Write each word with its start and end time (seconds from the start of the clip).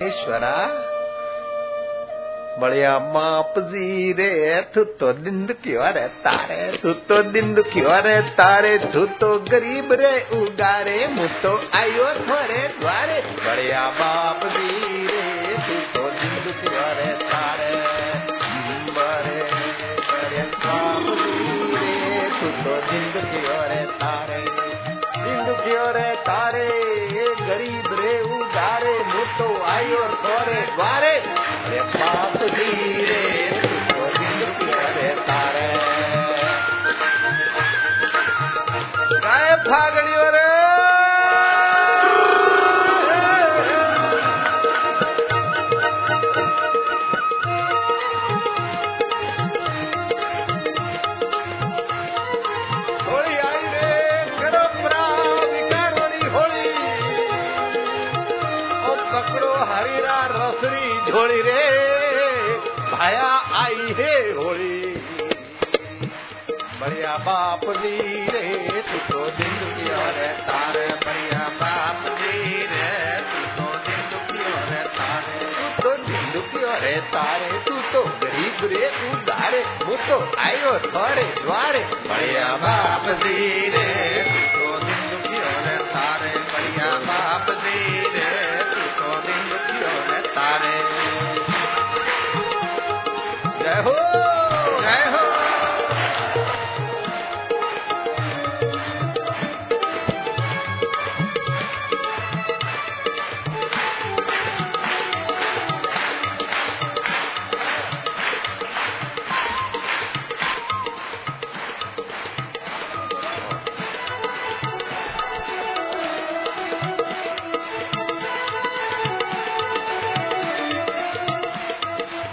ईश्वरा 0.00 0.56
बढ़िया 2.60 2.90
माप 3.14 3.54
जी 3.58 4.12
रे, 4.12 4.28
तू 4.74 4.84
तो 5.00 5.12
दिन 5.12 5.46
क्यों 5.64 5.88
रे 5.92 6.06
तारे, 6.24 6.58
तू 6.82 6.92
तो 7.08 7.16
दिन 7.32 7.54
क्यों 7.62 7.96
रे 8.02 8.20
तारे, 8.36 8.76
तू 8.92 9.04
तो 9.20 9.30
गरीब 9.48 9.92
रे 9.92 10.12
उगारे, 10.36 10.96
मुँह 11.06 11.32
तो 11.42 11.54
आयो 11.78 12.06
थोरे 12.20 12.60
द्वारे। 12.78 13.20
बढ़िया 13.46 13.82
बाप 13.90 14.46
जी 14.46 15.02
रे, 15.06 15.56
तू 15.66 15.80
तो 15.94 16.04
दिन 16.10 16.52
क्यों 16.60 16.86
रे 16.98 17.10
तारे 17.24 17.72
बड़े 18.92 19.40
जी 19.50 19.68
रे, 20.28 20.42
तू 22.38 22.50
तो 22.62 22.76
दिन 22.86 23.10
क्यों 23.24 23.62
रे 23.68 23.84
तारे 23.98 24.40
दिन 25.18 25.52
क्यों 25.64 25.90
रे 25.92 26.10
तारे, 26.22 26.68
गरीब 27.42 27.92
रे 28.00 28.20
उगारे। 28.38 28.97
आयो 29.78 29.98
थोरे 30.22 30.60
द्वारे 30.74 31.10
बाप 31.94 32.36
धीरे 32.54 33.27
मेरा 59.98 60.18
रसरी 60.30 61.10
झोली 61.10 61.40
रे, 61.42 61.62
भाया 62.90 63.30
आई 63.60 63.94
है 63.98 64.12
होली। 64.32 64.76
बढ़िया 66.80 67.16
बाप 67.26 67.64
दी 67.78 67.96
रे 68.28 68.42
तुझको 68.90 69.24
दिल 69.38 69.56
दुखी 69.62 69.88
और 69.94 70.20
तारे 70.48 70.86
बढ़िया 71.04 71.48
बाप 71.62 72.06
जी 72.20 72.32
रे 72.72 72.92
तुझको 73.30 73.66
दिल 73.86 74.04
दुखी 74.12 74.44
और 74.52 74.70
तारे 74.98 75.40
तू 75.48 75.82
तो 75.82 75.96
दिल 76.06 76.30
दुखी 76.34 76.64
और 76.64 76.86
तारे 77.14 77.50
तू 77.66 77.74
तो 77.92 78.04
गरीब 78.22 78.64
रे 78.72 78.90
तू 79.00 79.18
दारे 79.26 79.64
वो 79.84 79.96
तो 80.08 80.20
आयो 80.44 80.78
थोड़े 80.86 81.26
द्वारे, 81.42 81.84
बढ़िया 82.06 82.48
बाप 82.62 83.10
जी 83.24 83.68
रे। 83.68 84.17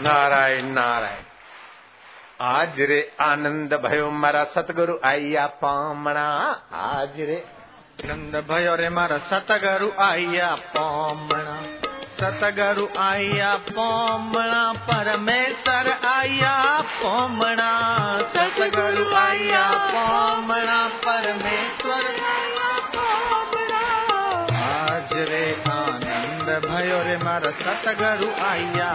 नारायण 0.08 0.66
नारायण। 0.66 1.24
आज 2.42 2.82
रे 2.82 3.16
आनंद 3.20 3.74
भयो 3.74 4.12
मारा 4.12 4.44
सतगुरु 4.44 4.94
आइया 5.06 5.48
पामणा। 5.48 6.28
आज 6.74 7.22
रे 7.22 7.46
आनंद 8.06 8.36
भयो 8.36 8.76
रे 8.76 8.90
मारा 8.90 9.18
सतगुरु 9.18 9.92
आइया 10.00 10.56
पामणा। 10.56 11.62
सतगुरु 12.20 13.00
आइया 13.00 13.56
पामणा, 13.56 14.74
परमेश्वर 14.74 16.08
आइया 16.08 16.82
पामणा। 16.82 17.72
सतगुरु 18.22 19.16
आइया 19.16 19.72
पामणा, 19.72 20.88
परमेश्वर 20.88 22.26
मर 27.24 27.52
सतगुरु 27.62 28.30
आइया 28.46 28.90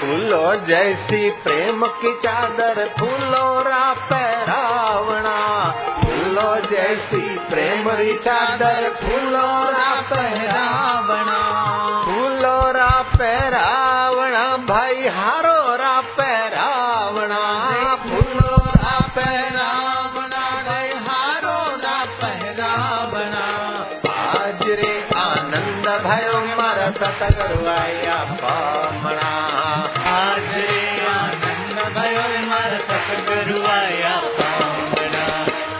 फूलो 0.00 0.44
जैसी 0.66 1.30
प्रेम 1.44 1.86
की 2.00 2.12
चादर 2.24 2.84
फूलो 2.98 3.44
रा 3.68 3.84
पहरावना 4.12 5.36
फूलो 6.04 6.48
जैसी 6.70 7.22
प्रेम 7.50 7.90
री 8.00 8.14
चादर 8.26 8.88
फूलो 9.02 9.71
हारो 15.08 15.76
रा 15.76 16.00
पैरावना 16.00 17.42
फूलो 17.94 18.56
रा 18.56 18.98
पैरावना 19.16 20.42
भाई 20.68 20.88
हारो 20.88 21.76
रा 21.76 22.04
पैरावना 22.04 23.42
आज 24.42 24.62
रे 24.62 25.08
आनंद 25.16 25.86
भयो 25.88 26.38
मारा 26.56 26.90
सतगुरुआया 26.90 28.16
पामणा। 28.42 29.30
आज 30.12 30.54
रे 30.54 31.06
आनंद 31.06 31.78
भयो 31.94 32.46
मारा 32.48 32.78
सतगुरु 32.78 33.66
आया 33.66 34.16
पामणा। 34.40 35.24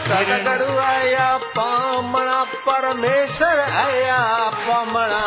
सतगुरुआया 0.07 1.37
पामणा, 1.37 2.43
परमेश्वर 2.43 3.59
आया 3.59 4.49
पामणा। 4.49 5.22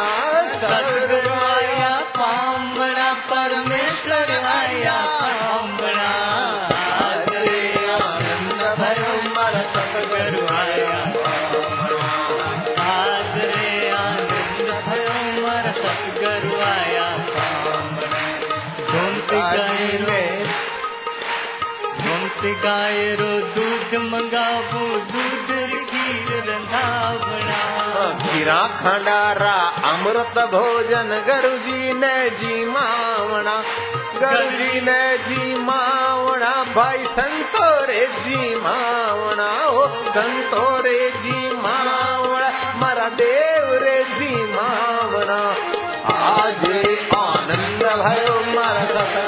झूमती 22.37 22.53
गाय 22.53 23.15
रो 23.15 23.41
दूध 23.41 24.01
मंगावो, 24.03 24.97
दूध 24.97 25.49
खीर 25.91 26.45
रंधावणा। 26.49 28.19
खीरा 28.19 28.67
खंडारा, 28.67 29.53
अमृत 29.91 30.39
भोजन 30.39 31.25
गुरुजी 31.29 31.93
ने 31.93 32.31
जी 32.31 32.65
मावणा। 32.65 33.63
गुरुजी 34.15 34.81
ने 34.81 35.19
जी 35.19 35.55
मावणा, 35.55 36.65
भाई 36.65 37.05
संतोरे 37.05 38.07
जी 38.07 38.55
मावणा। 38.55 39.67
ओ, 39.67 39.87
संतोरे 39.87 41.11
जी 41.11 41.51
मावणा, 41.53 42.75
मारा 42.77 43.09
देव 43.09 43.85
रे 43.85 44.05
जी 44.05 44.43
मावणा। 44.53 45.55
आज 46.17 46.65
आनंद 47.17 47.83
भयो 47.83 48.61
मारा 48.61 49.26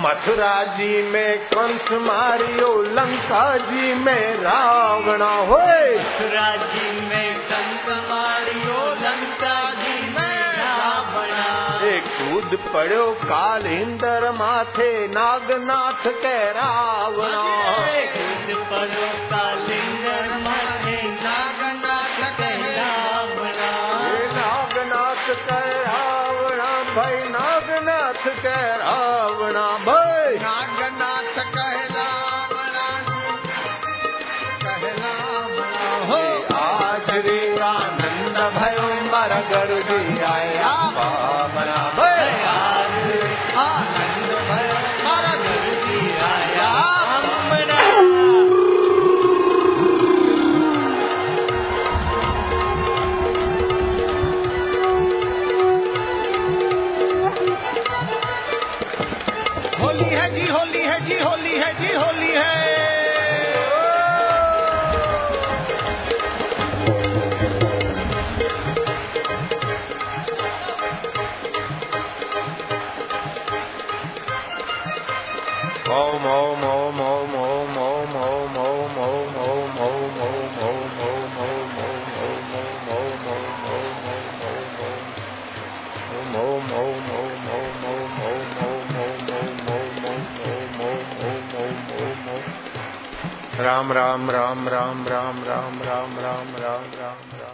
मथुरा 0.01 0.63
जी 0.63 1.03
में 1.03 1.38
कंस 1.39 1.91
मारियो 1.91 2.81
लंका 2.81 3.57
जी 3.57 3.94
में 3.94 4.35
रावण 4.44 5.21
हो 5.21 5.57
मथुरा 5.57 6.56
जी 6.56 6.91
में 7.01 7.39
कंस 7.39 7.89
मारियो 8.09 8.80
लंका 9.01 9.69
जी 9.73 10.09
में 10.09 10.53
रावणा। 10.57 11.80
एक 11.88 12.03
कूद 12.03 12.59
पड़ो 12.73 13.12
कालिंदर 13.12 14.31
माथे 14.31 15.07
नागनाथ 15.07 16.07
के 16.07 16.51
रावणा। 16.51 17.44
कूद 18.18 18.56
पड़ो 18.71 19.07
काल 19.30 19.57
माथे 19.57 20.06
भाई 26.97 27.17
नागनाथ 27.35 28.23
के 28.44 28.55
रावणा 28.83 29.67
भाई। 29.88 30.38
नागनाथ 30.44 31.35
कहलावना 31.55 32.85
हो 36.09 36.21
आज 36.61 37.09
रे 37.27 37.39
आनंद 37.69 38.38
भयो 38.57 38.88
मर 39.13 39.33
गरुदी 39.51 40.01
आया 40.33 40.71
Om 75.89 76.25
Om 76.25 76.63
Om 76.63 77.00
Om 77.00 77.36
Om 77.36 77.75
Om 77.75 78.16
Om 78.16 78.57
Om 78.57 78.98
Om 78.98 78.98
Om 78.98 78.98
Om 78.98 79.07
Om 79.07 79.13
Om 79.16 79.16
Om 79.16 79.16
Om 79.16 79.18
Ram 93.60 93.94
Ram 93.94 94.31
Ram 94.31 94.69
Ram 94.69 95.07
Ram 95.07 95.44
Ram 95.45 95.81
Ram 95.83 96.19
Ram 96.19 96.56
Ram 96.56 96.88
Ram 96.95 97.46